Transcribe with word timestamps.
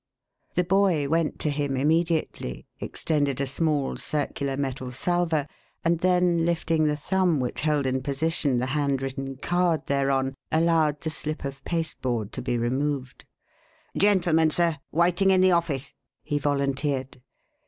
The 0.55 0.63
boy 0.63 1.07
went 1.07 1.37
to 1.41 1.51
him 1.51 1.77
immediately, 1.77 2.65
extended 2.79 3.39
a 3.39 3.45
small, 3.45 3.97
circular 3.97 4.57
metal 4.57 4.91
salver, 4.91 5.45
and 5.85 5.99
then, 5.99 6.43
lifting 6.43 6.85
the 6.87 6.97
thumb 6.97 7.39
which 7.39 7.61
held 7.61 7.85
in 7.85 8.01
position 8.01 8.57
the 8.57 8.65
hand 8.73 9.03
written 9.03 9.35
card 9.35 9.85
thereon, 9.85 10.33
allowed 10.51 11.01
the 11.01 11.11
slip 11.11 11.45
of 11.45 11.63
pasteboard 11.65 12.31
to 12.31 12.41
be 12.41 12.57
removed. 12.57 13.25
"Gentleman, 13.95 14.49
sir 14.49 14.79
waiting 14.91 15.29
in 15.29 15.39
the 15.41 15.51
office," 15.51 15.93
he 16.23 16.39
volunteered. 16.39 17.21